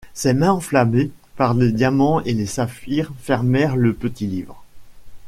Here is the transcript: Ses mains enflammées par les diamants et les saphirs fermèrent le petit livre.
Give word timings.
Ses 0.15 0.33
mains 0.33 0.53
enflammées 0.53 1.11
par 1.35 1.53
les 1.53 1.71
diamants 1.71 2.21
et 2.25 2.33
les 2.33 2.47
saphirs 2.47 3.13
fermèrent 3.21 3.75
le 3.77 3.93
petit 3.93 4.25
livre. 4.25 4.63